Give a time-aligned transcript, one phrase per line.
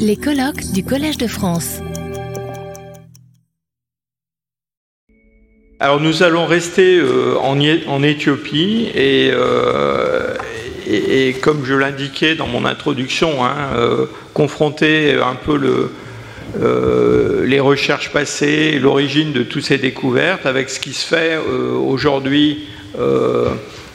[0.00, 1.78] Les colloques du Collège de France.
[5.78, 10.34] Alors nous allons rester euh, en, Éthiopie et, euh,
[10.88, 18.12] et, comme je l'indiquais dans mon introduction, hein, euh, confronter un peu le, les recherches
[18.12, 22.66] passées, l'origine de toutes ces découvertes avec ce qui se fait aujourd'hui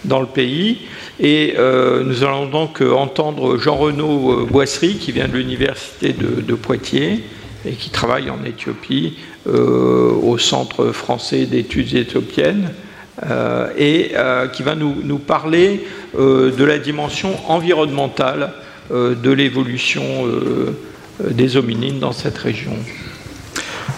[0.06, 0.80] dans le pays.
[1.20, 7.24] Et nous allons donc entendre Jean-Renaud Boisserie qui vient de l'université de, de, Poitiers
[7.66, 12.72] et qui travaille en Éthiopie au Centre français d'études éthiopiennes.
[13.78, 14.12] et
[14.54, 15.86] qui va nous, parler
[16.18, 18.54] de la dimension environnementale
[18.90, 20.04] de l'évolution
[21.30, 22.74] des hominines dans cette région.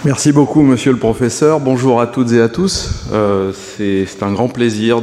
[0.05, 1.61] Merci beaucoup, monsieur le professeur.
[1.61, 3.05] Bonjour à toutes et à tous.
[3.13, 5.01] Euh, C'est un grand plaisir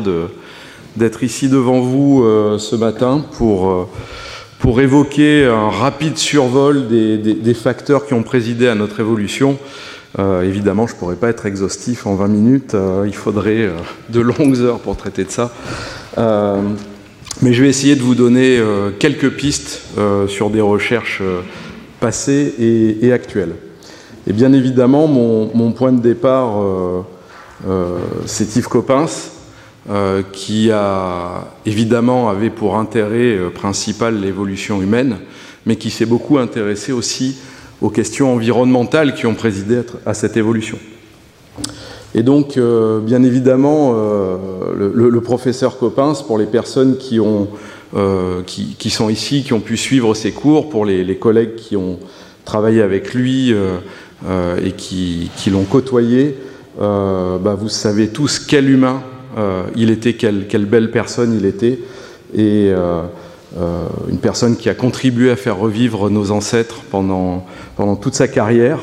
[1.00, 3.88] d'être ici devant vous euh, ce matin pour, euh,
[4.58, 9.58] pour évoquer un rapide survol des, des, facteurs qui ont présidé à notre évolution.
[10.18, 12.76] Euh, évidemment, je ne pourrais pas être exhaustif en 20 minutes.
[13.06, 13.70] Il faudrait
[14.10, 15.50] de longues heures pour traiter de ça.
[16.18, 18.60] mais je vais essayer de vous donner
[18.98, 19.80] quelques pistes
[20.28, 21.22] sur des recherches
[21.98, 23.54] passé et, et actuel.
[24.26, 26.52] Et bien évidemment, mon, mon point de départ,
[28.26, 29.39] c'est Yves Coppens,
[29.88, 35.18] euh, qui a évidemment avait pour intérêt principal l'évolution humaine,
[35.66, 37.38] mais qui s'est beaucoup intéressé aussi
[37.80, 40.78] aux questions environnementales qui ont présidé à cette évolution.
[42.14, 44.36] Et donc, euh, bien évidemment, euh,
[44.92, 47.48] le, professeur Coppens, pour les personnes qui ont
[47.96, 51.76] euh, qui, qui, sont ici, qui ont pu suivre ses cours, pour les, collègues qui
[51.76, 51.98] ont
[52.44, 53.78] travaillé avec lui euh,
[54.28, 56.36] euh, et qui, qui l'ont côtoyé.
[56.78, 59.02] Bah, vous savez tous quel humain
[59.76, 61.78] il était, quelle, belle personne il était,
[62.36, 62.72] et
[64.08, 68.80] une personne qui a contribué à faire revivre nos ancêtres pendant, pendant toute sa carrière.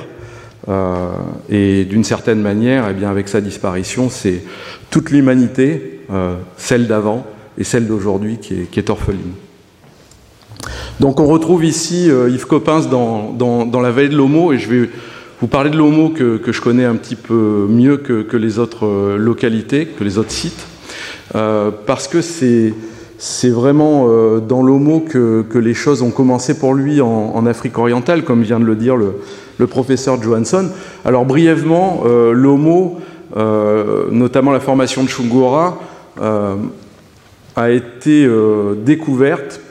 [0.69, 1.11] Euh,
[1.49, 4.43] et d'une certaine manière, eh bien, avec sa disparition, c'est
[4.89, 7.25] toute l'humanité, euh, celle d'avant,
[7.57, 9.31] et celle d'aujourd'hui qui est, qui est, orpheline.
[10.99, 14.57] Donc on retrouve ici euh, Yves Coppens dans, dans, dans, la vallée de l'Homo, et
[14.57, 14.89] je vais
[15.39, 19.17] vous parler de l'Homo que, je connais un petit peu mieux que, les autres euh,
[19.17, 20.65] localités, que les autres sites,
[21.35, 22.73] euh, parce que c'est
[23.49, 28.41] vraiment euh, dans l'Homo que, les choses ont commencé pour lui en, Afrique orientale, comme
[28.41, 30.69] vient de le dire le, professeur Johansson.
[31.05, 32.99] Alors brièvement, l'Homo,
[34.11, 35.79] notamment la formation de Chungura,
[37.55, 38.29] a été
[38.85, 39.61] découverte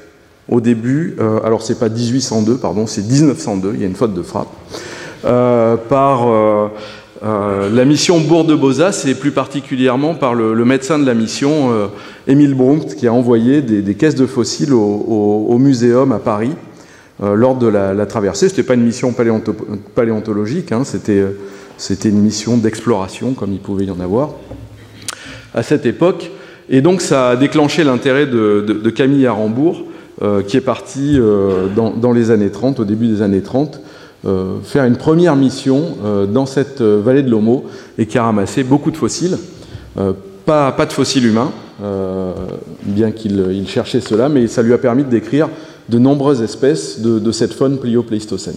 [0.49, 4.22] au début, alors c'est pas 1802, pardon, c'est 1902, il y a une faute de
[4.22, 4.49] frappe,
[5.26, 6.26] par
[7.25, 11.72] euh, la mission Bourg de Bozas et plus particulièrement par le, médecin de la mission,
[11.72, 11.87] euh,
[12.26, 16.53] Émile Brunkt, qui a envoyé des, caisses de fossiles au, au, muséum à Paris
[17.22, 18.48] euh, lors de la, traversée.
[18.48, 19.54] Ce n'était pas une mission paléonto
[19.94, 24.34] paléontologique, hein, c'était une mission d'exploration, comme il pouvait y en avoir
[25.54, 26.31] à cette époque.
[26.69, 29.84] Et donc ça a déclenché l'intérêt de, Camille Arambourg,
[30.22, 33.76] euh, qui est parti euh, dans, dans, les années 30, au début des années 30,
[33.76, 33.86] euh,
[34.65, 37.65] faire une première mission euh, dans cette vallée de l'Homo
[37.99, 39.38] et qui a ramassé beaucoup de fossiles.
[39.99, 40.12] Euh,
[40.44, 41.50] pas, de fossiles humains,
[42.82, 45.49] bien qu'il cherchait cela, mais ça lui a permis de décrire
[45.88, 48.56] de nombreuses espèces de, cette faune plio-pléistocène.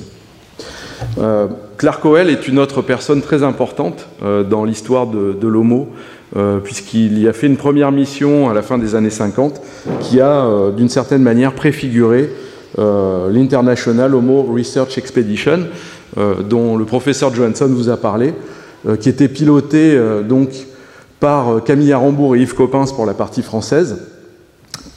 [1.18, 5.90] Euh, Clark Howell est une autre personne très importante euh, dans l'histoire de, l'Homo,
[6.36, 9.62] euh, puisqu'il y a fait une première mission à la fin des années 50
[10.02, 15.62] qui a, d'une certaine manière, préfiguré euh, l'International Homo Research Expedition,
[16.18, 18.34] euh, dont le professeur Johansson vous a parlé,
[18.88, 20.50] euh, qui était piloté donc
[21.20, 23.98] par Camille Arambourg et Yves Coppens pour la partie française,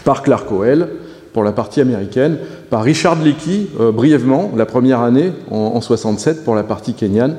[0.05, 0.89] par Clark Howell
[1.33, 2.39] pour la partie américaine,
[2.71, 7.37] par Richard Leakey, euh, brièvement, la première année, en, en, 67, pour la partie kenyane,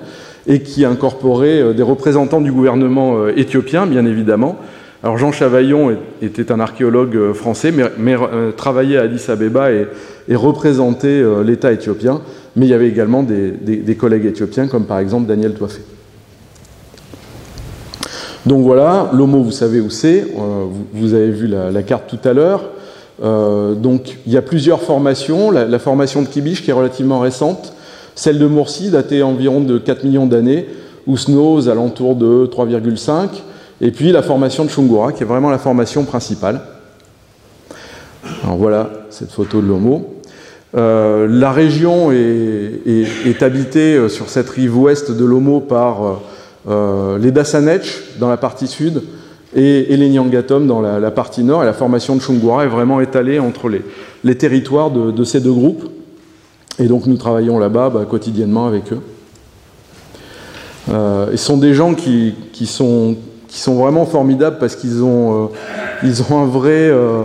[0.48, 4.58] et qui euh, des représentants du gouvernement euh, éthiopien, bien évidemment,
[5.04, 9.86] alors Jean Chavaillon était un archéologue français, mais, euh, travaillait à Addis Abeba et,
[10.34, 12.22] représentait euh, l'État éthiopien,
[12.56, 15.82] mais il y avait également des, collègues éthiopiens, comme par exemple Daniel Toifé.
[18.46, 22.32] Donc voilà, l'homo, vous savez où c'est, euh, vous, avez vu la, carte tout à
[22.32, 22.70] l'heure.
[23.22, 27.20] Euh, donc il y a plusieurs formations, la, la, formation de Kibiche qui est relativement
[27.20, 27.74] récente,
[28.16, 30.68] celle de Moursi datée environ de 4 millions d'années,
[31.08, 33.28] Ousno aux alentours de 3,5,
[33.84, 36.62] et puis la formation de Chungura, qui est vraiment la formation principale.
[38.44, 40.22] Alors voilà cette photo de l'Homo.
[40.76, 46.14] Euh, la région est, habitée euh, sur cette rive ouest de l'Homo par euh,
[46.70, 49.04] euh, les Dasanech dans la partie sud
[49.54, 51.64] et, les Nyangatom dans la, partie nord.
[51.64, 53.70] Et la formation de Chungura est vraiment étalée entre
[54.24, 55.90] les, territoires de, de, ces deux groupes.
[56.80, 59.02] Et donc nous travaillons là-bas bah, quotidiennement avec eux.
[60.90, 63.16] Euh, et ce sont des gens qui, sont,
[63.54, 65.48] qui sont vraiment formidables parce qu'ils ont, euh,
[66.04, 67.22] ils ont un vrai euh,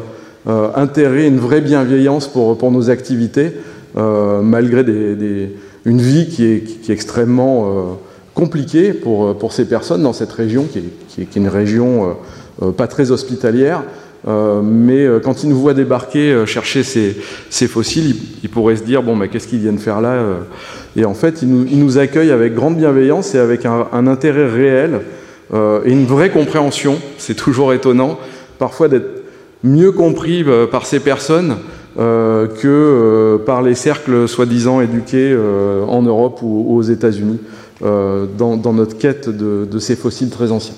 [0.77, 3.53] intérêt, une vraie bienveillance pour, pour nos activités,
[3.97, 4.85] malgré
[5.85, 7.99] une vie qui est, qui est extrêmement
[8.35, 12.17] compliquée pour, pour ces personnes dans cette région, qui est, qui est une région
[12.77, 13.83] pas très hospitalière.
[14.27, 17.17] mais quand ils nous voient débarquer chercher ces,
[17.51, 20.23] ces fossiles, ils, pourraient se dire bon, qu'est-ce qu'ils viennent faire là
[20.99, 24.95] et en fait, ils nous, nous, accueillent avec grande bienveillance et avec un, intérêt réel
[24.95, 24.99] euh,
[25.55, 26.99] et une vraie compréhension.
[27.17, 28.19] C'est toujours étonnant,
[28.59, 29.23] parfois d'être
[29.65, 31.57] mieux compris euh, par ces personnes
[31.99, 35.37] euh, que par les cercles soi-disant éduqués
[35.89, 37.41] en Europe ou, aux États-Unis
[37.81, 40.75] dans, notre quête de, ces fossiles très anciens.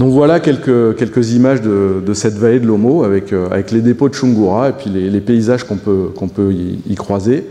[0.00, 4.14] Donc voilà quelques, quelques images de, cette vallée de l'Omo avec, avec les dépôts de
[4.14, 7.44] Chungura et puis les, paysages qu'on peut, peut y croiser.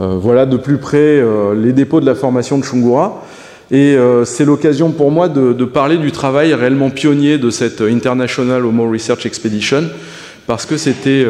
[0.00, 3.24] Euh, voilà de plus près euh, les dépôts de la formation de Chungura.
[3.70, 8.64] Et euh, c'est l'occasion pour moi de, parler du travail réellement pionnier de cette International
[8.64, 9.84] Homo Research Expedition,
[10.46, 11.26] parce que c'était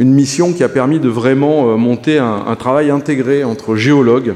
[0.00, 4.34] une mission qui a permis de vraiment monter un, travail intégré entre géologues,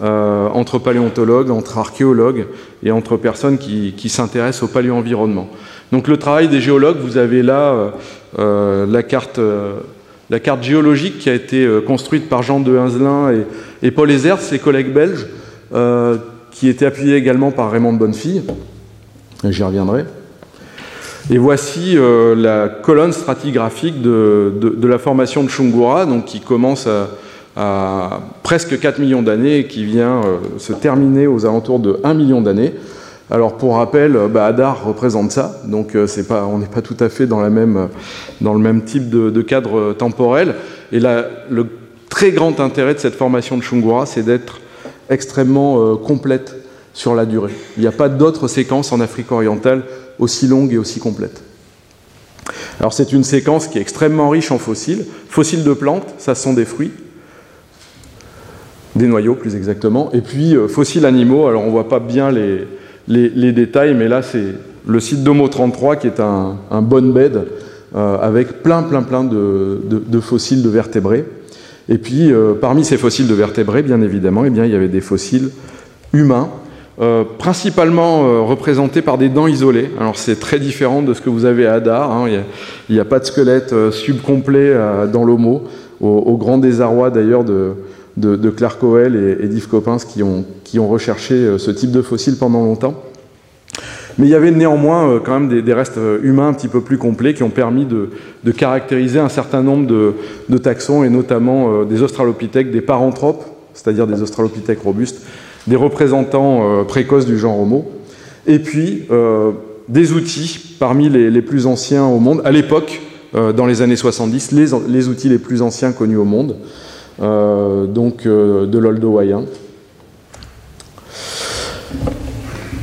[0.00, 2.46] entre paléontologues, entre archéologues
[2.82, 5.48] et entre personnes qui, s'intéressent au paléo-environnement.
[5.92, 7.92] Donc le travail des géologues, vous avez là
[8.36, 9.38] la carte
[10.30, 13.32] la carte géologique qui a été euh, construite par Jean de Hinzelin
[13.82, 15.26] et, Paul Ezert, ses collègues belges,
[15.74, 16.16] euh,
[16.50, 18.42] qui était appuyée également par Raymond de Bonnefille.
[19.44, 20.04] J'y reviendrai.
[21.30, 26.88] Et voici euh, la colonne stratigraphique de, la formation de Chungura, donc qui commence
[27.56, 30.22] à, presque 4 millions d'années et qui vient
[30.56, 32.74] se terminer aux alentours de 1 million d'années.
[33.32, 36.96] Alors pour rappel, euh, bah, Hadar représente ça, donc euh, pas, on n'est pas tout
[36.98, 37.88] à fait dans, la même,
[38.40, 40.56] dans le même type de, cadre temporel.
[40.90, 41.66] Et là, le
[42.08, 44.60] très grand intérêt de cette formation de Chungura, c'est d'être
[45.10, 46.56] extrêmement euh, complète
[46.94, 47.52] sur la durée.
[47.76, 49.84] Il n'y a pas d'autres séquences en Afrique orientale
[50.18, 51.42] aussi longues et aussi complètes.
[52.78, 55.04] Alors c'est une séquence qui est extrêmement riche en fossiles.
[55.28, 56.92] Fossiles de plantes, ça sont des fruits,
[58.96, 62.66] des noyaux plus exactement, et puis fossiles animaux, alors on ne voit pas bien les,
[63.10, 64.54] les, détails, mais là, c'est
[64.86, 67.46] le site d'Homo 33 qui est un, bon bed
[67.94, 71.24] euh, avec plein, plein, plein de, fossiles de vertébrés.
[71.88, 75.00] Et puis, euh, parmi ces fossiles de vertébrés, bien évidemment, eh il y avait des
[75.00, 75.50] fossiles
[76.12, 76.48] humains,
[77.00, 79.90] euh, principalement représentés par des dents isolées.
[79.98, 82.10] Alors, c'est très différent de ce que vous avez à Hadar.
[82.10, 82.28] Hein.
[82.88, 84.74] Il n'y a, pas de squelette subcomplet
[85.12, 85.64] dans l'Homo,
[86.00, 87.74] au, grand désarroi d'ailleurs de,
[88.16, 92.02] de, Claire Coel et, d'Yves Coppens qui ont, qui ont recherché euh, ce type de
[92.02, 92.94] fossiles pendant longtemps.
[94.20, 96.80] Mais il y avait néanmoins euh, quand même des, restes euh, humains un petit peu
[96.80, 98.10] plus complets qui ont permis de,
[98.52, 103.44] caractériser un certain nombre de, taxons, et notamment des australopithèques, des paranthropes,
[103.74, 105.22] c'est-à-dire des australopithèques robustes,
[105.66, 107.90] des représentants précoces du genre Homo,
[108.46, 109.06] et puis
[109.88, 113.00] des outils parmi les, plus anciens au monde, à l'époque,
[113.32, 116.56] dans les années 70, les, outils les plus anciens connus au monde.
[117.22, 119.44] Euh, donc euh, de l'oldowayen.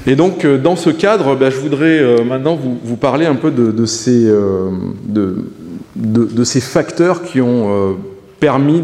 [0.07, 3.85] Et donc, euh, dans ce cadre, bah, je voudrais maintenant vous, parler un peu de,
[3.85, 4.31] ces,
[5.05, 7.97] de, ces, facteurs qui ont
[8.39, 8.81] permis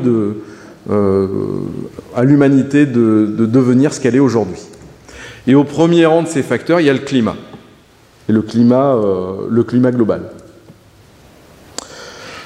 [0.89, 4.59] à l'humanité de, devenir ce qu'elle est aujourd'hui.
[5.47, 7.35] Et au premier rang de ces facteurs, il y a le climat.
[8.29, 8.95] Et le climat,
[9.49, 10.21] le climat global.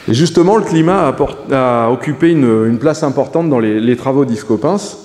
[0.09, 1.13] Et justement, le climat
[1.51, 4.97] a, occupé une, place importante dans les, travaux d'Yves Coppens.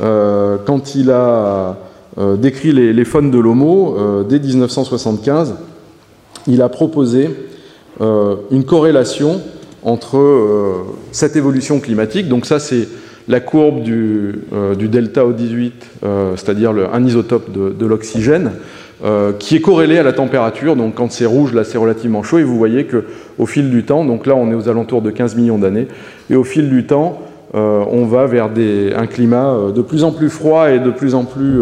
[0.00, 1.72] Euh, quand il a euh,
[2.38, 5.54] décrit les, faunes de l'Homo, euh, dès 1975,
[6.46, 7.30] il a proposé
[7.98, 9.40] une corrélation
[9.82, 12.88] entre cette évolution climatique, donc ça c'est
[13.26, 14.34] la courbe du,
[14.88, 15.72] delta O18,
[16.36, 18.52] c'est-à-dire un isotope de l'oxygène,
[19.04, 20.74] euh, qui est corrélé à la température.
[20.74, 22.38] Donc quand c'est rouge, là c'est relativement chaud.
[22.38, 25.36] Et vous voyez qu'au fil du temps, donc là on est aux alentours de 15
[25.36, 25.86] millions d'années,
[26.30, 27.20] et au fil du temps,
[27.54, 28.48] euh, on va vers
[28.96, 31.60] un climat euh, de plus en plus froid et de plus en plus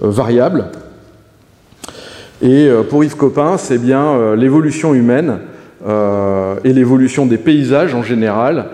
[0.00, 0.66] variable.
[2.42, 5.38] Et pour Yves Coppens, c'est bien l'évolution humaine
[5.86, 8.66] et l'évolution des paysages en général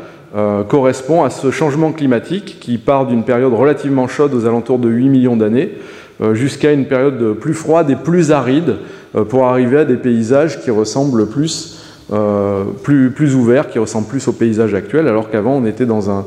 [0.69, 5.09] correspond à ce changement climatique qui part d'une période relativement chaude aux alentours de 8
[5.11, 5.79] millions d'années
[6.23, 8.77] euh, jusqu'à une période plus froide et plus aride
[9.17, 11.79] euh, pour arriver à des paysages qui ressemblent plus,
[12.13, 16.11] euh, plus, plus ouverts, qui ressemblent plus au paysage actuel, alors qu'avant on était dans
[16.11, 16.27] un,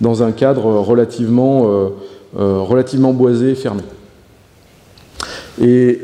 [0.00, 1.90] dans un cadre relativement,
[2.34, 3.82] relativement boisé et fermé.
[5.62, 6.00] Et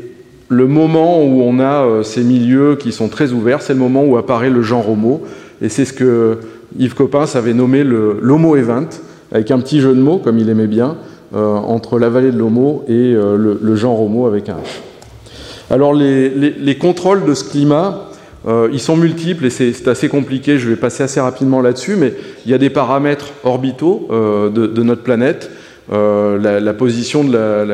[0.49, 4.17] le moment où on a ces milieux qui sont très ouverts, c'est le moment où
[4.17, 5.23] apparaît le genre homo,
[5.61, 6.39] et c'est ce que
[6.77, 8.89] Yves Coppens avait nommé l'homo event,
[9.31, 10.97] avec un petit jeu de mots, comme il aimait bien,
[11.33, 15.73] entre la vallée de l'Homo et le, genre Homo avec un H.
[15.73, 18.09] Alors les, contrôles de ce climat,
[18.45, 22.13] ils sont multiples et c'est assez compliqué, je vais passer assez rapidement là-dessus, mais
[22.45, 25.49] il y a des paramètres orbitaux de, notre planète,
[25.89, 27.33] la, position de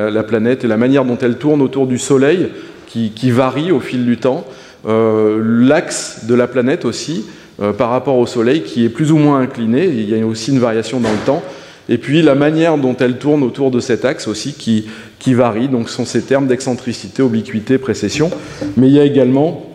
[0.10, 2.50] la, planète et la manière dont elle tourne autour du Soleil
[2.88, 4.46] qui, varie au fil du temps.
[4.88, 7.26] Euh, l'axe de la planète aussi,
[7.62, 10.52] euh, par rapport au Soleil, qui est plus ou moins incliné, il y a aussi
[10.52, 11.44] une variation dans le temps,
[11.90, 14.86] et puis la manière dont elle tourne autour de cet axe aussi qui,
[15.20, 18.30] qui varie, donc ce sont ces termes d'excentricité, obliquité, précession,
[18.78, 19.66] mais il y a également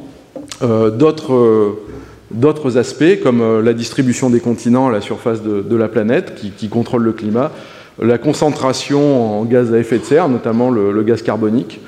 [0.62, 6.50] euh, d'autres aspects comme la distribution des continents à la surface de, la planète qui,
[6.50, 7.50] qui, contrôle le climat,
[8.00, 11.80] la concentration en gaz à effet de serre, notamment le gaz carbonique,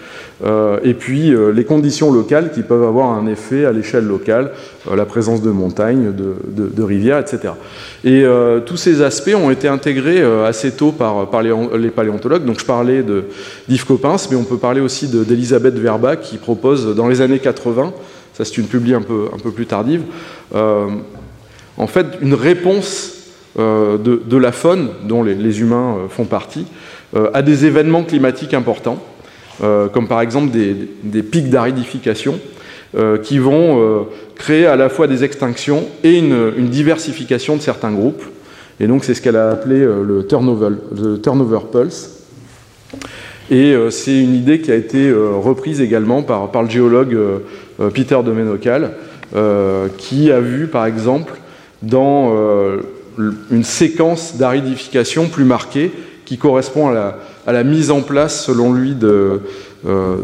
[0.43, 4.51] euh, et puis euh, les conditions locales qui peuvent avoir un effet à l'échelle locale,
[4.91, 7.55] euh, la présence de montagnes, de, rivières, etc.
[8.05, 8.25] Et
[8.67, 12.45] tous ces aspects ont été intégrés assez tôt par, les, paléontologues.
[12.45, 13.03] Donc je parlais
[13.69, 17.95] d'Yves Coppens, mais on peut parler aussi d'Elisabeth Verba qui propose dans les années 80,
[18.35, 20.03] ça c'est une publi un peu, un peu plus tardive,
[20.53, 23.14] en fait une réponse
[23.57, 26.67] de, la faune, dont les, humains font partie,
[27.33, 29.03] à des événements climatiques importants.
[29.63, 32.41] Euh, comme par exemple des, pics d'aridification,
[32.97, 34.03] euh, qui vont euh,
[34.35, 38.25] créer à la fois des extinctions et une, diversification de certains groupes.
[38.81, 40.75] Et donc c'est ce qu'elle a appelé le, turnover,
[41.23, 42.11] turnover pulse.
[43.51, 47.17] Et c'est une idée qui a été reprise également par, par le géologue
[47.93, 48.93] Peter de Menocal,
[49.99, 51.35] qui a vu par exemple
[51.83, 52.33] dans
[53.19, 55.93] une séquence d'aridification plus marquée
[56.25, 59.39] qui correspond à la, mise en place, selon lui, euh,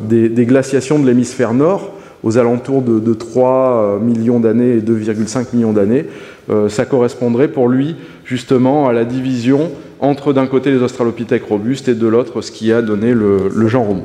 [0.03, 1.93] des, glaciations de l'hémisphère nord,
[2.23, 6.07] aux alentours de, 3 millions d'années et 2,5 millions d'années.
[6.51, 9.71] Euh, ça correspondrait pour lui justement à la division
[10.01, 13.91] entre d'un côté les australopithèques robustes et de l'autre ce qui a donné le, genre
[13.91, 14.05] Homo.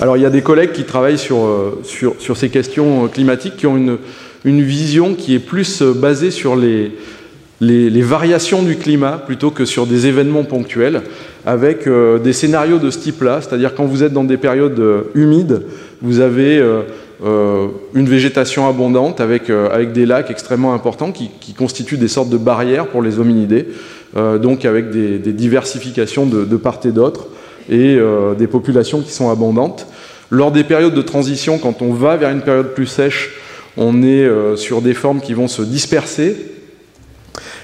[0.00, 3.76] Alors il y a des collègues qui travaillent euh, sur ces questions climatiques qui ont
[3.76, 3.98] une,
[4.46, 6.92] une vision qui est plus basée sur les,
[7.60, 11.02] variations du climat plutôt que sur des événements ponctuels,
[11.44, 15.02] avec euh, des scénarios de ce type-là, c'est-à-dire quand vous êtes dans des périodes euh,
[15.14, 15.62] humides,
[16.00, 19.50] vous avez euh, une végétation abondante avec,
[19.92, 23.68] des lacs extrêmement importants qui, constituent des sortes de barrières pour les hominidés,
[24.14, 27.28] donc avec des, diversifications de, part et d'autre
[27.70, 27.98] et
[28.38, 29.86] des populations qui sont abondantes.
[30.28, 33.30] Lors des périodes de transition, quand on va vers une période plus sèche,
[33.76, 36.36] on est sur des formes qui vont se disperser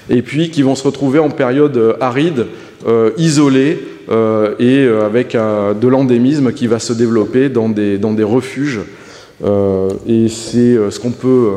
[0.09, 2.47] et puis qui vont se retrouver en période euh, aride,
[2.87, 3.79] euh, isolée,
[4.09, 8.81] euh, et avec de l'endémisme qui va se développer dans des, refuges.
[9.41, 11.51] et c'est ce qu'on peut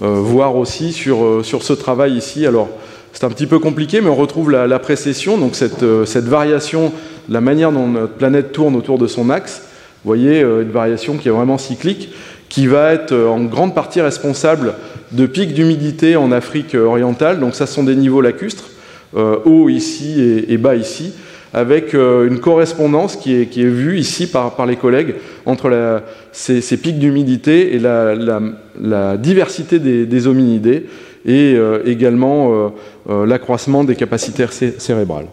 [0.00, 2.46] voir aussi sur, sur ce travail ici.
[2.46, 2.68] Alors,
[3.12, 6.92] c'est un petit peu compliqué, mais on retrouve la, précession, donc cette, cette, variation,
[7.28, 9.62] la manière dont notre planète tourne autour de son axe.
[10.04, 12.10] Vous voyez, une variation qui est vraiment cyclique,
[12.50, 14.74] qui va être en grande partie responsable
[15.12, 17.40] de pics d'humidité en Afrique orientale.
[17.40, 18.68] Donc ça sont des niveaux lacustres,
[19.16, 21.14] euh, haut ici et, bas ici,
[21.54, 25.14] avec euh, une correspondance qui est, vue ici par, les collègues
[25.46, 26.02] entre
[26.32, 30.86] ces, pics d'humidité et la, diversité des, hominidés
[31.24, 32.72] et euh, également
[33.08, 34.46] l'accroissement des capacités
[34.78, 35.26] cérébrales.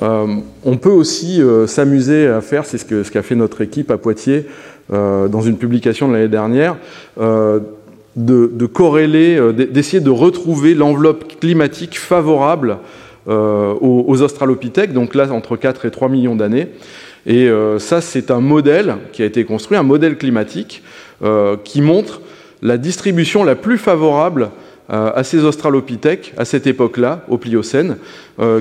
[0.00, 4.46] On peut aussi s'amuser à faire, c'est ce qu'a ce fait notre équipe à Poitiers
[4.90, 6.76] dans une publication de l'année dernière,
[8.16, 8.70] de,
[9.38, 12.78] euh, d'essayer de retrouver l'enveloppe climatique favorable
[13.28, 16.68] euh, aux, australopithèques, donc là entre 4 et 3 millions d'années.
[17.26, 20.82] Et euh, ça, c'est un modèle qui a été construit, un modèle climatique
[21.64, 22.20] qui montre
[22.60, 24.50] la distribution la plus favorable
[24.88, 27.96] à ces australopithèques à cette époque-là, au Pliocène,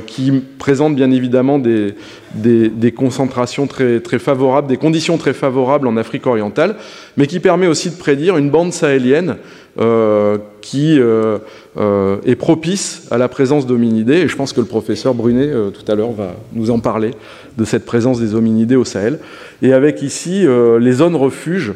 [0.08, 1.96] qui présente bien évidemment des,
[2.34, 6.78] des, concentrations très, très, favorables, des conditions très favorables en Afrique orientale,
[7.18, 9.36] mais qui permet aussi de prédire une bande sahélienne
[9.80, 11.40] euh, qui euh,
[11.78, 14.18] euh, est propice à la présence d'hominidés.
[14.18, 17.10] Et je pense que le professeur Brunet, tout à l'heure, va nous en parler
[17.58, 19.18] de cette présence des hominidés au Sahel.
[19.64, 20.46] Et avec ici
[20.80, 21.74] les zones refuges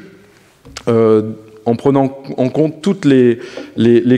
[1.68, 3.40] en prenant en compte toutes les,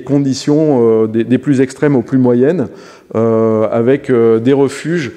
[0.05, 2.67] conditions des, plus extrêmes aux plus moyennes,
[3.13, 5.11] avec des refuges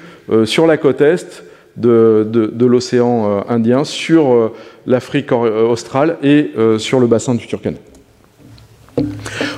[0.44, 1.44] sur la côte est
[1.76, 4.52] de, de l'océan Indien, sur
[4.86, 7.76] l'Afrique australe et sur le bassin du Turkana.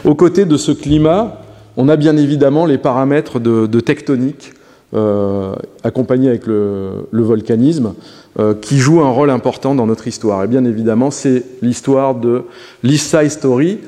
[0.04, 1.40] Aux côtés de ce climat,
[1.76, 4.52] on a bien évidemment les paramètres de, tectonique
[4.94, 7.94] euh, accompagnés avec le, volcanisme
[8.38, 10.44] euh, qui jouent un rôle important dans notre histoire.
[10.44, 12.44] Et bien évidemment, c'est l'histoire de
[12.84, 13.78] l'East Side Story,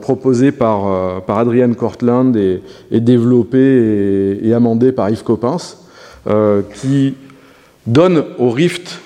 [0.00, 5.76] proposé par, par Adrienne Cortland et, développé et, amendé par Yves Coppens,
[6.80, 7.14] qui
[7.86, 9.00] donne au rift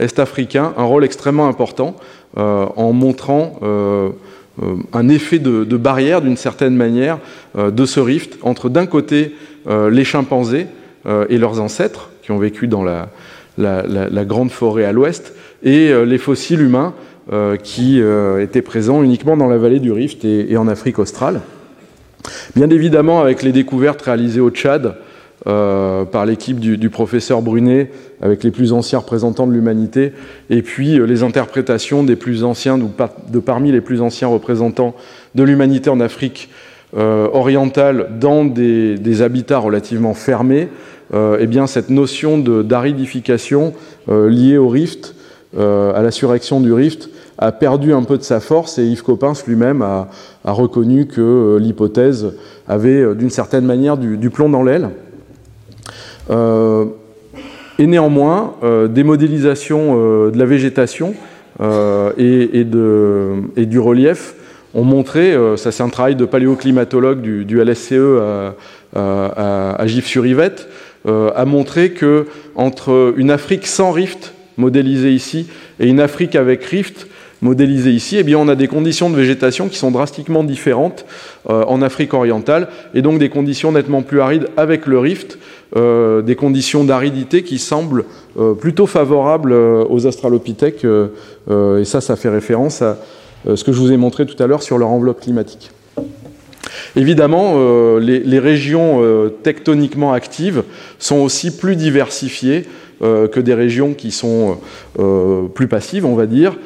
[0.00, 1.94] est-africain un rôle extrêmement important
[2.34, 3.60] en montrant
[4.92, 7.18] un effet de, barrière d'une certaine manière
[7.56, 9.34] de ce rift entre d'un côté
[9.66, 10.66] les chimpanzés
[11.06, 16.18] et leurs ancêtres qui ont vécu dans la, grande forêt à l'ouest, et euh, les
[16.18, 16.94] fossiles humains
[17.32, 21.40] euh, qui euh, étaient présents uniquement dans la vallée du Rift et, en Afrique australe.
[22.54, 24.96] Bien évidemment, avec les découvertes réalisées au Tchad
[25.44, 27.90] par l'équipe du, professeur Brunet,
[28.20, 30.12] avec les plus anciens représentants de l'humanité,
[30.50, 34.94] et puis les interprétations des plus anciens, de parmi les plus anciens représentants
[35.34, 36.48] de l'humanité en Afrique
[36.94, 40.68] orientale dans des habitats relativement fermés,
[41.14, 43.74] euh, eh bien, cette notion d'aridification
[44.08, 45.14] euh, liée au rift,
[45.58, 49.02] euh, à la surrection du rift, a perdu un peu de sa force et Yves
[49.02, 50.08] Coppens lui-même a,
[50.44, 52.34] reconnu que l'hypothèse
[52.68, 54.90] avait d'une certaine manière du, plomb dans l'aile.
[56.30, 58.54] et néanmoins,
[58.88, 61.14] des modélisations de la végétation
[62.18, 64.36] et, du relief
[64.74, 67.94] ont montré, ça c'est un travail de paléoclimatologue du, LSCE
[68.94, 70.68] à, à Gif-sur-Yvette,
[71.08, 75.48] euh, a montré que entre une Afrique sans rift, modélisée ici,
[75.80, 77.08] et une Afrique avec rift,
[77.40, 81.04] modélisée ici, eh bien, on a des conditions de végétation qui sont drastiquement différentes
[81.50, 85.38] euh, en Afrique orientale, et donc des conditions nettement plus arides avec le rift,
[85.74, 88.04] euh, des conditions d'aridité qui semblent
[88.60, 92.96] plutôt favorables aux australopithèques, et ça, ça fait référence à
[93.46, 95.70] ce que je vous ai montré tout à l'heure sur leur enveloppe climatique.
[96.96, 100.62] Évidemment, euh, les, régions euh, tectoniquement actives
[100.98, 102.66] sont aussi plus diversifiées
[103.02, 104.58] euh, que des régions qui sont
[105.54, 106.56] plus passives, on va dire,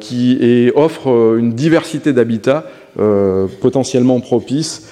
[0.00, 2.66] qui et offrent une diversité d'habitats
[3.60, 4.88] potentiellement propices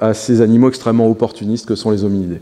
[0.00, 2.40] à ces animaux extrêmement opportunistes que sont les hominidés.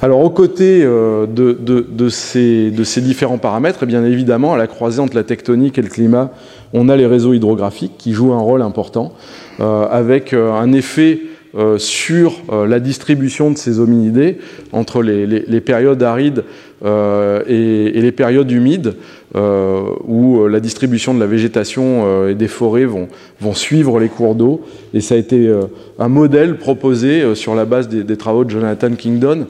[0.00, 5.24] Alors, aux côtés de, ces, différents paramètres, et bien évidemment, à la croisée entre la
[5.24, 6.30] tectonique et le climat,
[6.72, 9.12] on a les réseaux hydrographiques qui jouent un rôle important.
[9.60, 11.20] Euh, avec euh, un effet
[11.56, 14.38] euh, sur la distribution de ces hominidés
[14.70, 16.44] entre les, périodes arides
[16.84, 18.94] et, les périodes humides,
[19.34, 23.08] où la distribution de la végétation et des forêts vont,
[23.54, 24.62] suivre les cours d'eau.
[24.94, 25.52] Et ça a été
[25.98, 29.46] un modèle proposé sur la base des, travaux de Jonathan Kingdon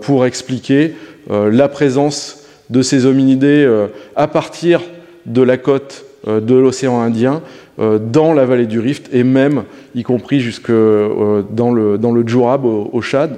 [0.00, 0.94] pour expliquer
[1.28, 3.68] la présence de ces hominidés
[4.16, 4.80] à partir
[5.26, 7.42] de la côte de l'océan Indien
[7.80, 9.62] euh, dans la vallée du Rift et même,
[9.94, 13.36] y compris jusque euh, dans le, Djourab au, Chad, euh,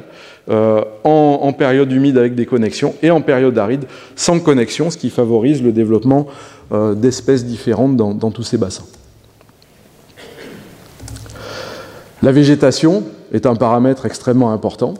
[0.48, 3.84] en, période humide avec des connexions et en période aride
[4.16, 6.26] sans connexion, ce qui favorise le développement
[6.96, 8.84] d'espèces différentes dans, tous ces bassins.
[12.22, 14.94] La végétation est un paramètre extrêmement important.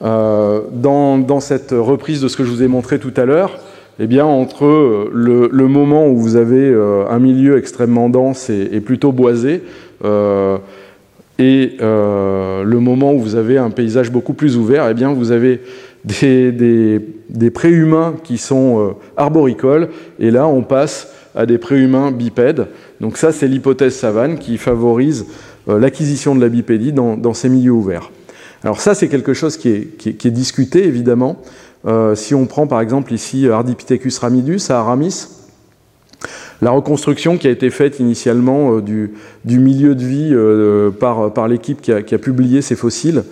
[0.00, 3.58] dans, dans, cette reprise de ce que je vous ai montré tout à l'heure,
[3.98, 8.80] eh bien, entre euh, le, moment où vous avez euh, un milieu extrêmement dense et,
[8.80, 9.62] plutôt boisé,
[10.04, 10.58] euh,
[11.38, 15.60] et le moment où vous avez un paysage beaucoup plus ouvert, eh bien, vous avez
[16.04, 22.66] des, préhumains qui sont arboricoles, et là, on passe à des préhumains bipèdes.
[23.00, 25.26] Donc ça, c'est l'hypothèse savane qui favorise
[25.66, 28.10] l'acquisition de la bipédie dans, ces milieux ouverts.
[28.62, 31.38] Alors ça, c'est quelque chose qui est discuté, évidemment.
[31.86, 35.26] Euh, si on prend par exemple ici Ardipithecus ramidus à Aramis,
[36.62, 41.82] la reconstruction qui a été faite initialement euh, du, milieu de vie euh, par, l'équipe
[41.82, 43.24] qui, a, publié ces fossiles,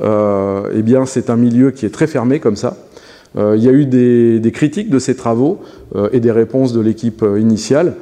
[0.00, 2.76] eh bien c'est un milieu qui est très fermé comme ça.
[3.36, 5.62] il y a eu des, critiques de ces travaux
[6.12, 7.94] et des réponses de l'équipe initiale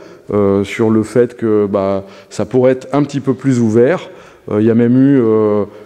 [0.64, 4.08] sur le fait que bah, ça pourrait être un petit peu plus ouvert.
[4.50, 5.20] il y a même eu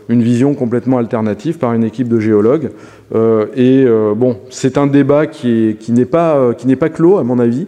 [0.09, 2.71] une vision complètement alternative par une équipe de géologues.
[3.15, 7.67] Euh, et euh, bon, c'est un débat qui, n'est euh, pas clos, à mon avis,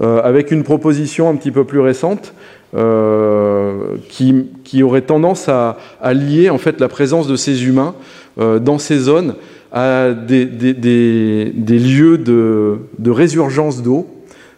[0.00, 2.34] avec une proposition un petit peu plus récente
[4.08, 5.78] qui, qui, aurait tendance à,
[6.12, 7.94] lier en fait la présence de ces humains
[8.38, 9.36] dans ces zones
[9.72, 14.06] à des, lieux de, résurgence d'eau,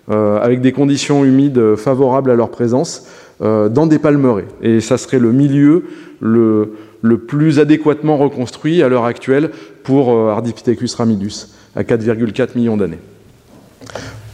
[0.09, 3.07] avec des conditions humides favorables à leur présence,
[3.41, 4.49] dans des palmeraies.
[4.63, 5.85] Et ça serait le milieu
[6.21, 9.51] le, plus adéquatement reconstruit à l'heure actuelle
[9.85, 12.99] pour euh, Ardipithecus ramidus, à 4,4 millions d'années.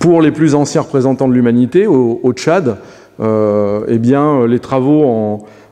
[0.05, 2.77] Pour les plus anciens représentants de l'humanité, au, Tchad,
[3.21, 5.03] euh, eh bien, les travaux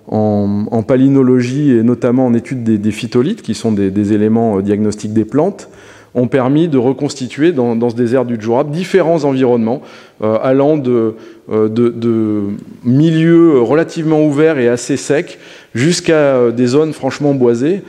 [0.09, 5.27] en, palynologie et notamment en étude des, phytolithes, qui sont des, éléments euh, diagnostiques des
[5.27, 5.69] plantes,
[6.15, 9.83] ont permis de reconstituer dans, ce désert du Djourab différents environnements
[10.23, 11.15] allant de,
[11.51, 12.43] de,
[12.85, 15.39] milieux relativement ouverts et assez secs
[15.75, 17.83] jusqu'à des zones franchement boisées,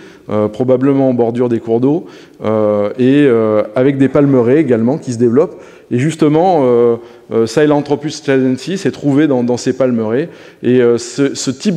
[0.54, 2.06] probablement en bordure des cours d'eau,
[2.98, 3.28] et
[3.76, 5.62] avec des palmeraies également qui se développent.
[5.94, 6.96] Et justement, euh,
[7.32, 10.28] euh, Sahelanthropus s'est trouvé dans, ces palmeraies.
[10.64, 11.76] Et euh, ce, type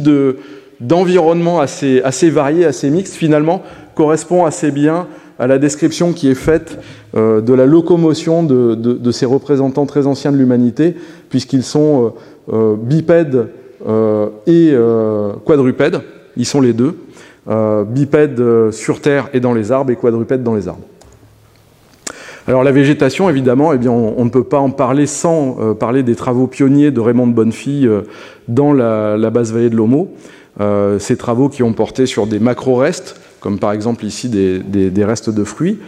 [0.80, 3.62] d'environnement assez, assez varié, assez mixte, finalement,
[3.94, 5.06] correspond assez bien
[5.38, 6.78] à la description qui est faite
[7.14, 10.96] de la locomotion de, ces représentants très anciens de l'humanité,
[11.28, 12.14] puisqu'ils sont
[12.48, 13.48] bipèdes
[14.46, 14.74] et
[15.44, 16.00] quadrupèdes.
[16.38, 16.96] Ils sont les deux.
[17.86, 20.86] bipèdes sur Terre et dans les arbres, et quadrupèdes dans les arbres.
[22.48, 26.04] Alors la végétation, évidemment, eh bien, on, ne peut pas en parler sans euh, parler
[26.04, 28.02] des travaux pionniers de Raymond de Bonnefille euh,
[28.46, 30.12] dans la, basse vallée de l'Homo.
[30.60, 35.28] Euh, ces travaux qui ont porté sur des macro-restes, comme par exemple ici des, restes
[35.28, 35.80] de fruits,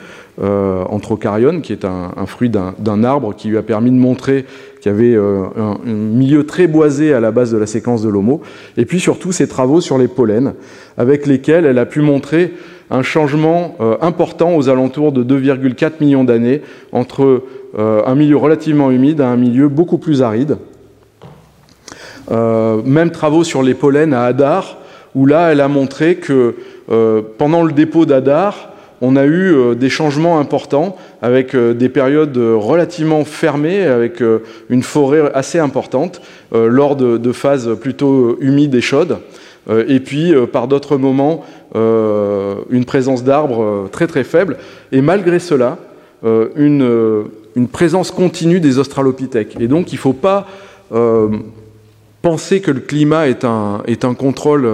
[0.42, 4.44] euh, Anthrocaryon, qui est un, fruit d'un arbre qui lui a permis de montrer
[4.80, 8.42] qu'il y avait un, milieu très boisé à la base de la séquence de l'Homo,
[8.76, 10.54] et puis surtout ses travaux sur les pollens,
[10.96, 12.52] avec lesquels elle a pu montrer
[12.90, 17.42] un changement euh, important aux alentours de 2,4 millions d'années entre
[17.78, 20.56] euh, un milieu relativement humide et un milieu beaucoup plus aride.
[22.30, 24.78] Euh, même travaux sur les pollens à Hadar,
[25.14, 26.54] où là, elle a montré que
[27.38, 33.84] pendant le dépôt d'Hadar, on a eu des changements importants avec des périodes relativement fermées,
[33.84, 34.22] avec
[34.68, 36.22] une forêt assez importante,
[36.52, 39.18] lors de, phases plutôt humides et chaudes.
[39.68, 44.56] Et puis, par d'autres moments, euh, une présence d'arbres euh, très très faible,
[44.90, 45.76] et malgré cela,
[46.24, 49.56] euh, une, présence continue des australopithèques.
[49.60, 50.46] Et donc il ne faut pas
[52.22, 54.68] penser que le climat est un, contrôle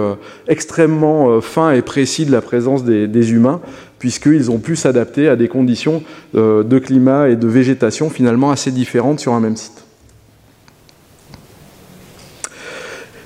[0.47, 3.59] extrêmement fin et précis de la présence des humains,
[3.97, 6.03] puisqu'ils ont pu s'adapter à des conditions
[6.35, 9.84] de climat et de végétation finalement assez différentes sur un même site.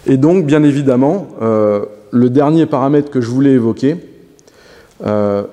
[0.08, 1.28] Et donc, bien évidemment,
[2.12, 3.98] le dernier paramètre que je voulais évoquer,
[5.06, 5.44] euh,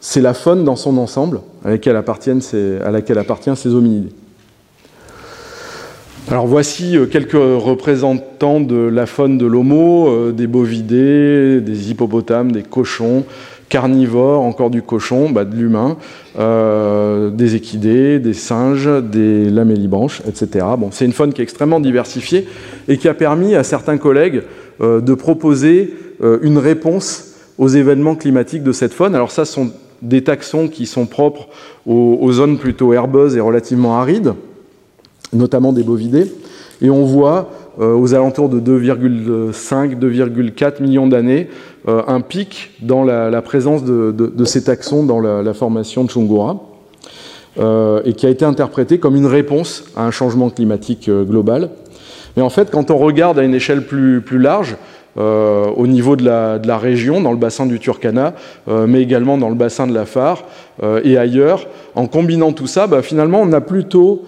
[0.00, 2.78] c'est la faune dans son ensemble à laquelle appartiennent ces,
[3.66, 4.12] hominidés.
[6.30, 12.52] Alors voici euh, quelques représentants de la faune de l'homo, euh, des bovidés, des hippopotames,
[12.52, 13.24] des cochons,
[13.68, 15.96] carnivores, encore du cochon, bah, de l'humain,
[16.36, 20.64] des équidés, des singes, des lamellibranches, etc.
[20.92, 22.46] C'est une faune qui est extrêmement diversifiée
[22.86, 24.42] et qui a permis à certains collègues
[24.80, 29.16] euh, de proposer euh, une réponse aux événements climatiques de cette faune.
[29.16, 31.48] Alors ça, ce sont des taxons qui sont propres
[31.84, 34.34] aux, zones plutôt herbeuses et relativement arides,
[35.32, 36.32] notamment des bovidés.
[36.80, 37.50] Et on voit
[37.80, 41.48] euh, aux alentours de 2,5-2,4 millions d'années
[41.88, 46.60] un pic dans la, présence de, ces taxons dans la, formation de Chungura,
[47.56, 51.70] et qui a été interprété comme une réponse à un changement climatique global.
[52.36, 54.76] Mais en fait, quand on regarde à une échelle plus, plus large,
[55.18, 58.34] euh, au niveau de la, de la, région, dans le bassin du Turkana,
[58.68, 60.44] euh, mais également dans le bassin de la Phare
[60.84, 64.24] euh, et ailleurs, en combinant tout ça, bah, finalement, on a plutôt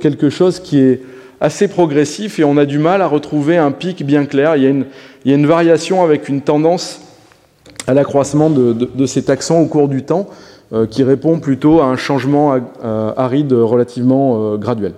[0.00, 1.00] quelque chose qui est
[1.40, 4.56] assez progressif et on a du mal à retrouver un pic bien clair.
[4.56, 4.84] Il y a une,
[5.24, 7.00] il y a une variation avec une tendance
[7.86, 10.28] à l'accroissement de, ces taxons au cours du temps
[10.90, 12.58] qui répond plutôt à un changement
[13.16, 14.94] aride relativement graduel.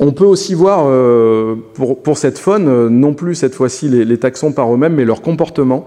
[0.00, 4.52] On peut aussi voir euh, pour, cette faune, euh, non plus cette fois-ci les, taxons
[4.52, 5.86] par eux-mêmes, mais leur comportement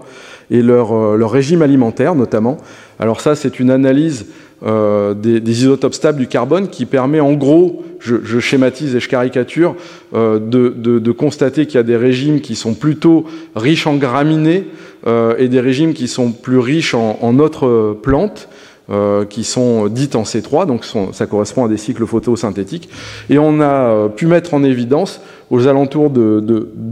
[0.52, 2.58] et leur, euh, régime alimentaire notamment.
[3.00, 4.26] Alors ça, c'est une analyse
[4.64, 9.74] des, isotopes stables du carbone qui permet en gros, je, schématise et je caricature,
[10.12, 13.24] de, constater qu'il y a des régimes qui sont plutôt
[13.56, 14.66] riches en graminées
[15.04, 18.48] et des régimes qui sont plus riches en autres plantes.
[18.92, 22.90] Euh, qui sont dites en C3, donc ça correspond à des cycles photosynthétiques.
[23.30, 26.44] Et on a euh, pu mettre en évidence, aux alentours de,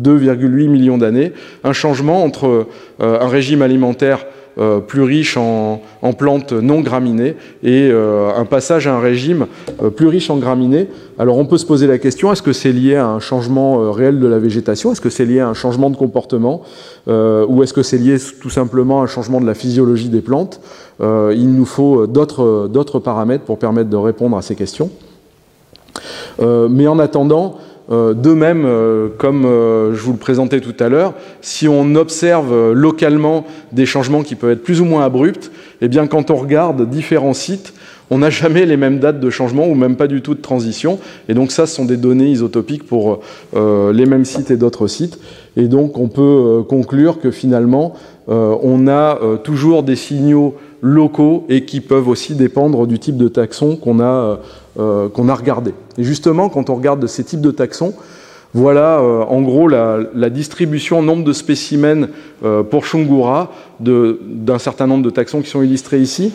[0.02, 1.32] 2,8 millions d'années,
[1.62, 2.68] un changement entre
[3.02, 4.24] euh, un régime alimentaire
[4.60, 5.80] euh, plus riche en,
[6.18, 9.46] plantes non graminées et euh, un passage à un régime
[9.82, 10.88] euh, plus riche en graminées.
[11.18, 14.20] Alors on peut se poser la question, est-ce que c'est lié à un changement réel
[14.20, 14.92] de la végétation?
[14.92, 16.60] Est-ce que c'est lié à un changement de comportement?
[17.06, 20.60] Ou est-ce que c'est lié tout simplement à un changement de la physiologie des plantes?
[21.00, 24.90] Il nous faut d'autres paramètres pour permettre de répondre à ces questions.
[26.40, 27.56] mais en attendant,
[27.90, 32.72] de même, euh, comme euh, je vous le présentais tout à l'heure, si on observe
[32.72, 35.50] localement des changements qui peuvent être plus ou moins abrupts,
[35.80, 37.72] eh bien, quand on regarde différents sites,
[38.10, 40.98] on n'a jamais les mêmes dates de changement ou même pas du tout de transition.
[41.28, 43.20] Et donc ça, ce sont des données isotopiques pour
[43.54, 45.18] euh, les mêmes sites et d'autres sites.
[45.56, 47.94] Et donc on peut euh, conclure que finalement,
[48.28, 53.28] euh, on a toujours des signaux locaux et qui peuvent aussi dépendre du type de
[53.28, 54.40] taxon qu'on a,
[54.76, 55.74] qu'on a regardé.
[55.98, 57.94] Et justement, quand on regarde ces types de taxons,
[58.54, 62.08] voilà en gros la, distribution nombre de spécimens
[62.70, 66.32] pour Shungura d'un certain nombre de taxons qui sont illustrés ici.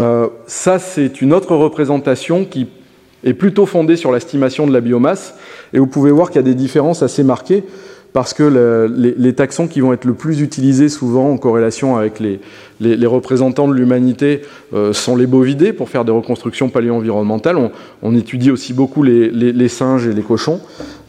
[0.00, 2.68] Euh, ça, c'est une autre représentation qui
[3.24, 5.34] est plutôt fondée sur l'estimation de la biomasse.
[5.72, 7.64] Et vous pouvez voir qu'il y a des différences assez marquées
[8.16, 13.06] parce que les, taxons qui vont être le plus utilisés souvent en corrélation avec les,
[13.06, 14.40] représentants de l'humanité
[14.72, 17.58] euh, sont les bovidés pour faire des reconstructions paléo-environnementales.
[18.02, 20.60] On, étudie aussi beaucoup les, singes et les cochons.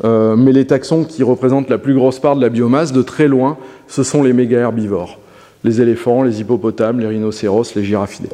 [0.04, 3.30] Euh, mais les taxons qui représentent la plus grosse part de la biomasse, de très
[3.30, 5.18] loin, ce sont les méga-herbivores.
[5.64, 8.32] Les éléphants, les hippopotames, les rhinocéros, les giraffidés.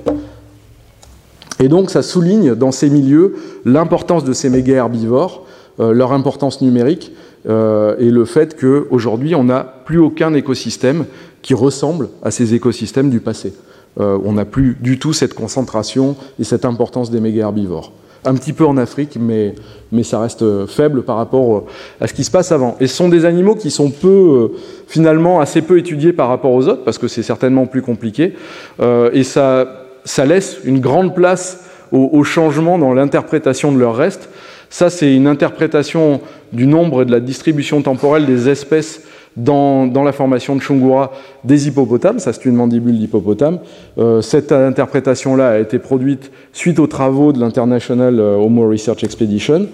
[1.60, 5.46] Et donc ça souligne dans ces milieux l'importance de ces méga herbivores,
[5.80, 7.12] euh, leur importance numérique
[7.50, 11.06] euh, et le fait qu'aujourd'hui on n'a plus aucun écosystème
[11.42, 13.54] qui ressemble à ces écosystèmes du passé.
[14.00, 17.92] Euh, on n'a plus du tout cette concentration et cette importance des méga herbivores.
[18.26, 19.54] Un petit peu en Afrique, mais,
[19.92, 21.66] mais ça reste faible par rapport
[22.00, 22.78] à ce qui se passe avant.
[22.80, 24.52] Et ce sont des animaux qui sont peu,
[24.88, 28.34] finalement assez peu étudiés par rapport aux autres, parce que c'est certainement plus compliqué.
[28.82, 34.30] et ça, ça laisse une grande place au, changement dans l'interprétation de leur reste.
[34.74, 36.20] Ça, c'est une interprétation
[36.52, 39.04] du nombre et de la distribution temporelle des espèces
[39.38, 41.12] dans, la formation de Chungura
[41.44, 42.18] des hippopotames.
[42.18, 43.60] Ça, c'est une mandibule d'hippopotame.
[44.00, 49.68] Euh, cette interprétation-là a été produite suite aux travaux de l'International euh, Homo Research Expedition.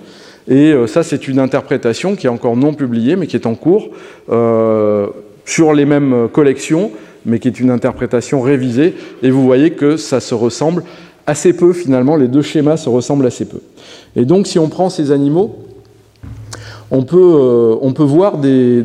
[0.49, 3.55] Et euh, ça, c'est une interprétation qui est encore non publiée, mais qui est en
[3.55, 3.91] cours
[5.45, 6.91] sur les mêmes collections
[7.25, 8.93] mais qui est une interprétation révisée.
[9.23, 10.83] Et vous voyez que ça se ressemble
[11.29, 13.59] assez peu finalement, les deux schémas se ressemblent assez peu.
[14.15, 15.55] Et donc si on prend ces animaux,
[16.91, 18.83] on peut, euh, voir des,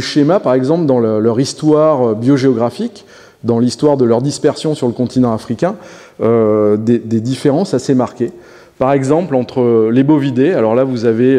[0.00, 3.04] schémas, par exemple, dans leur histoire biogéographique,
[3.42, 5.74] dans l'histoire de leur dispersion sur le continent africain,
[6.22, 8.30] euh, des, différences assez marquées.
[8.78, 11.36] Par exemple, entre les bovidés, alors là vous avez,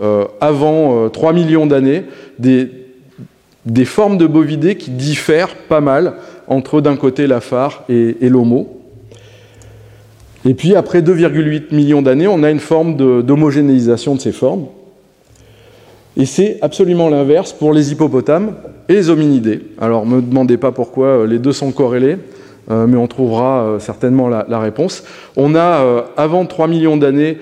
[0.00, 2.04] euh, avant 3 millions d'années,
[2.40, 2.70] des,
[3.64, 6.14] des formes de bovidés qui diffèrent pas mal
[6.48, 8.77] entre d'un côté la phare et, l'homo.
[10.48, 14.64] Et puis après 2,8 millions d'années, on a une forme d'homogénéisation de, ces formes.
[16.16, 18.54] Et c'est absolument l'inverse pour les hippopotames
[18.88, 19.60] et les hominidés.
[19.78, 22.16] Alors ne me demandez pas pourquoi euh, les deux sont corrélés,
[22.70, 25.04] euh, mais on trouvera euh, certainement la, réponse.
[25.36, 27.36] On a, avant 3 millions d'années,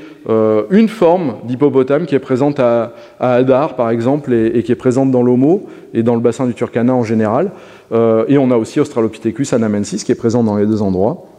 [0.70, 5.22] une forme d'hippopotame qui est présente à, Hadar, par exemple, et, qui est présente dans
[5.22, 7.52] l'Homo et dans le bassin du Turkana en général.
[7.92, 11.35] et on a aussi Australopithecus anamensis qui est présent dans les deux endroits.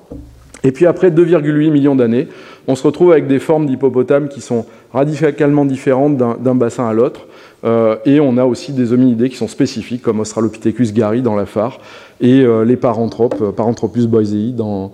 [0.67, 2.27] Et puis après 2,8 millions d'années,
[2.67, 7.21] on se retrouve avec des formes d'hippopotames qui sont radicalement différentes d'un bassin à l'autre.
[7.63, 11.79] et on a aussi des hominidés qui sont spécifiques, comme Australopithecus gary dans la phare,
[12.19, 14.91] et euh, les paranthropes, euh, Paranthropus boisei, dans,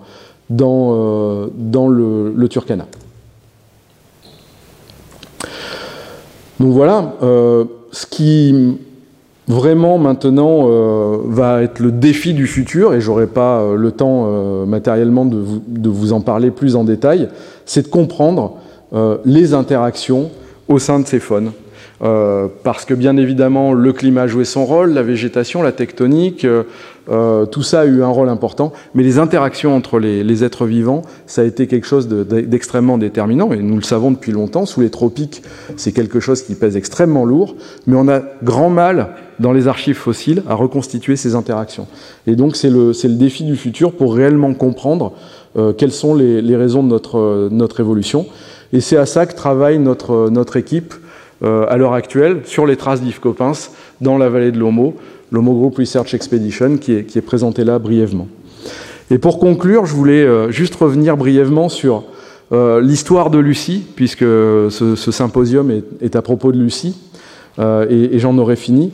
[0.48, 2.86] dans, euh, dans le, Turkana.
[6.60, 8.78] Donc voilà, ce qui
[9.48, 10.68] vraiment maintenant
[11.26, 14.26] va être le défi du futur, et j'aurai pas le temps
[14.66, 17.28] matériellement de vous, de vous, en parler plus en détail,
[17.66, 18.54] c'est de comprendre
[19.24, 20.30] les interactions
[20.68, 21.52] au sein de ces faunes.
[22.02, 26.44] Euh, parce que bien évidemment le climat a joué son rôle, la végétation, la tectonique,
[26.44, 26.64] euh,
[27.08, 31.02] euh, tout ça a eu un rôle important, mais les interactions entre les, êtres vivants,
[31.26, 34.90] ça a été quelque chose d'extrêmement déterminant, et nous le savons depuis longtemps, sous les
[34.90, 35.42] tropiques,
[35.76, 37.54] c'est quelque chose qui pèse extrêmement lourd,
[37.86, 41.86] mais on a grand mal dans les archives fossiles à reconstituer ces interactions.
[42.26, 45.12] Et donc c'est le, le, défi du futur pour réellement comprendre
[45.78, 48.26] quelles sont les, les, raisons de notre, notre évolution.
[48.72, 50.94] Et c'est à ça que travaille notre, notre équipe
[51.44, 54.94] euh, à l'heure actuelle sur les traces d'Yves Coppens dans la vallée de l'Homo,
[55.30, 58.28] l'Homo Group Research Expedition, qui est, qui présenté là brièvement.
[59.10, 62.04] Et pour conclure, je voulais euh, juste revenir brièvement sur
[62.52, 66.96] euh, l'histoire de Lucie, puisque ce, symposium est, à propos de Lucie,
[67.58, 68.92] et, j'en aurai fini,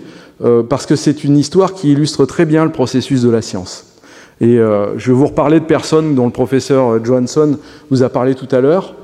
[0.68, 3.96] parce que c'est une histoire qui illustre très bien le processus de la science.
[4.40, 7.56] Et je vais vous reparler de personnes dont le professeur Johansson
[7.90, 8.94] vous a parlé tout à l'heure.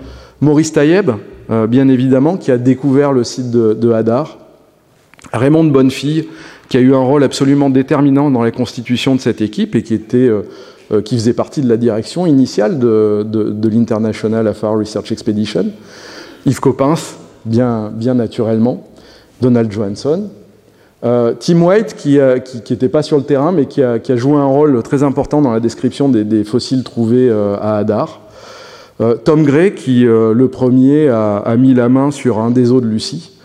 [0.42, 1.12] Maurice Taïeb,
[1.50, 4.38] euh, bien évidemment, qui a découvert le site de, Hadar.
[5.32, 6.28] Raymond Bonnefille,
[6.68, 9.94] qui a eu un rôle absolument déterminant dans la constitution de cette équipe et qui,
[9.94, 10.42] était, euh,
[10.92, 15.66] euh, qui faisait partie de la direction initiale de, l'International Affair Research Expedition.
[16.46, 18.87] Yves Coppens, bien, bien naturellement.
[19.40, 20.30] Donald Johansson.
[21.02, 25.04] Tim White, qui n'était pas sur le terrain, mais qui a, joué un rôle très
[25.04, 28.25] important dans la description des, fossiles trouvés à Hadar.
[29.24, 33.37] Tom Gray, qui le premier a, mis la main sur un des os de Lucie.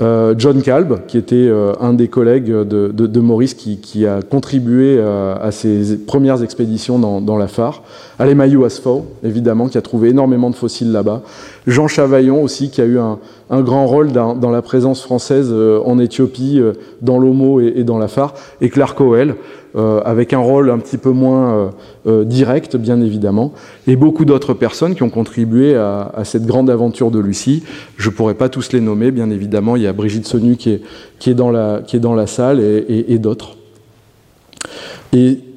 [0.00, 5.34] Euh, John Kalb, qui était euh, un des collègues de, Maurice, qui, a contribué euh,
[5.40, 7.82] à ses premières expéditions dans, la phare.
[8.20, 11.22] Alemayu Asfo, évidemment, qui a trouvé énormément de fossiles là-bas.
[11.68, 13.18] Jean Chavaillon aussi, qui a eu un,
[13.62, 16.60] grand rôle dans, la présence française en Éthiopie,
[17.02, 18.34] dans l'Homo et, dans la phare.
[18.60, 19.36] Et Clark Coel,
[19.76, 21.68] euh, avec un rôle un petit peu moins euh,
[22.06, 23.52] euh, direct, bien évidemment,
[23.86, 27.62] et beaucoup d'autres personnes qui ont contribué à, cette grande aventure de Lucie.
[27.98, 29.76] Je ne pourrais pas tous les nommer, bien évidemment.
[29.76, 30.82] Il y a Brigitte Sonu qui est,
[31.18, 33.56] qui est, dans, la, qui est dans la salle et, d'autres.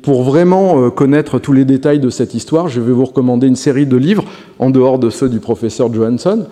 [0.01, 3.85] Pour vraiment connaître tous les détails de cette histoire, je vais vous recommander une série
[3.85, 4.23] de livres,
[4.59, 6.45] en dehors de ceux du professeur Johansson,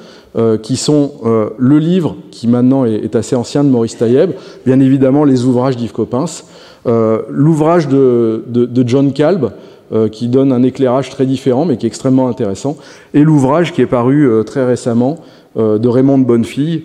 [0.62, 1.14] qui sont
[1.58, 4.32] le livre, qui maintenant est, assez ancien, de Maurice Taïeb,
[4.66, 6.44] bien évidemment les ouvrages d'Yves Coppens,
[6.88, 8.44] euh, l'ouvrage de,
[8.86, 9.52] John Kalb,
[9.92, 12.78] euh, qui donne un éclairage très différent, mais qui est extrêmement intéressant,
[13.14, 15.18] et l'ouvrage qui est paru euh, très récemment
[15.56, 16.84] de Raymond de Bonnefille,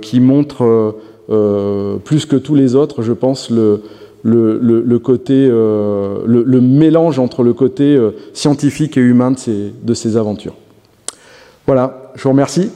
[0.00, 0.94] qui montre
[2.04, 3.82] plus que tous les autres, je pense, le,
[4.26, 7.98] le, côté, le, mélange entre le côté
[8.32, 10.54] scientifique et humain de ces, de ces aventures.
[11.66, 12.70] Voilà, je vous remercie.